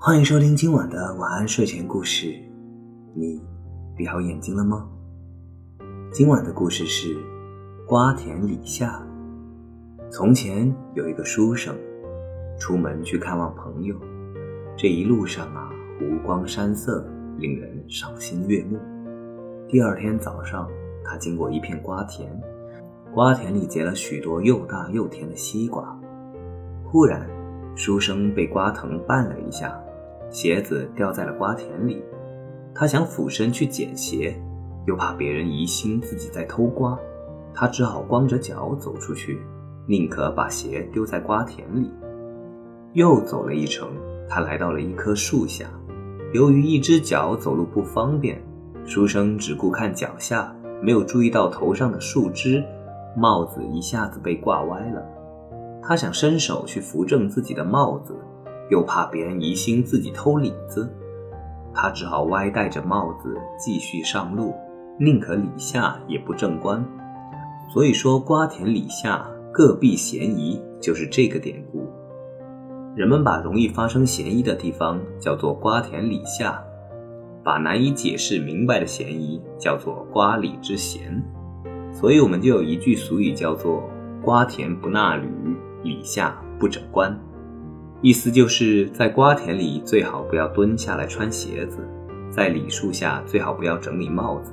[0.00, 2.32] 欢迎收听今晚的晚安睡前故事。
[3.16, 3.42] 你
[3.96, 4.88] 闭好眼睛了吗？
[6.12, 7.18] 今晚的故事是
[7.84, 9.04] 瓜田李下。
[10.08, 11.74] 从前有一个书生，
[12.60, 13.96] 出门去看望朋友，
[14.76, 15.68] 这一路上啊，
[15.98, 17.04] 湖光山色，
[17.36, 18.78] 令人赏心悦目。
[19.66, 20.70] 第二天早上，
[21.04, 22.30] 他经过一片瓜田，
[23.12, 26.00] 瓜田里结了许多又大又甜的西瓜。
[26.84, 27.28] 忽然，
[27.74, 29.76] 书生被瓜藤绊了一下。
[30.30, 32.02] 鞋子掉在了瓜田里，
[32.74, 34.34] 他想俯身去捡鞋，
[34.86, 36.98] 又怕别人疑心自己在偷瓜，
[37.54, 39.40] 他只好光着脚走出去，
[39.86, 41.90] 宁可把鞋丢在瓜田里。
[42.92, 43.88] 又走了一程，
[44.28, 45.66] 他来到了一棵树下，
[46.32, 48.40] 由于一只脚走路不方便，
[48.84, 52.62] 书生只顾看脚下，没有注意到头上的树枝，
[53.16, 55.02] 帽子一下子被挂歪了。
[55.82, 58.14] 他想伸手去扶正自己的帽子。
[58.70, 60.92] 又怕别人疑心自己偷李子，
[61.74, 64.54] 他只好歪戴着帽子继续上路，
[64.98, 66.84] 宁可李下也不正官。
[67.72, 71.86] 所以说，瓜田李下各避嫌疑，就是这个典故。
[72.96, 76.62] 人们把容易发生嫌疑的地方叫做瓜田李下，
[77.44, 81.22] 把难以解释明白的嫌疑叫做瓜李之嫌。
[81.92, 83.82] 所以我们就有一句俗语叫做
[84.24, 85.28] “瓜田不纳履，
[85.82, 87.14] 李下不整冠”。
[88.00, 91.78] 意思就是在瓜田里最好不要蹲下来穿鞋子，
[92.30, 94.52] 在李树下最好不要整理帽子。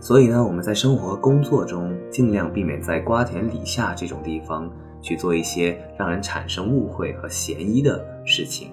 [0.00, 4.70] 所以呢，我们在生活工作中尽量避免在瓜田李下这种地方
[5.02, 8.70] 去做一些让人产生误会和嫌疑的事情，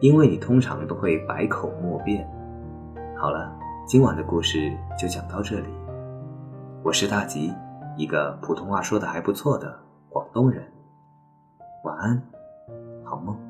[0.00, 2.28] 因为你通常都会百口莫辩。
[3.16, 3.56] 好了，
[3.86, 5.68] 今晚的故事就讲到这里。
[6.82, 7.52] 我是大吉，
[7.96, 9.72] 一个普通话说的还不错的
[10.08, 10.64] 广东人。
[11.84, 12.35] 晚安。
[13.16, 13.45] 好梦。